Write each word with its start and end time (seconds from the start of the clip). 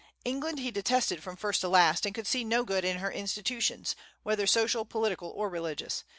England 0.25 0.57
he 0.59 0.71
detested 0.71 1.21
from 1.21 1.35
first 1.35 1.61
to 1.61 1.69
last, 1.69 2.07
and 2.07 2.15
could 2.15 2.25
see 2.25 2.43
no 2.43 2.63
good 2.63 2.83
in 2.83 2.97
her 2.97 3.11
institutions, 3.11 3.95
whether 4.23 4.47
social, 4.47 4.83
political, 4.83 5.29
or 5.29 5.47
religious. 5.47 6.03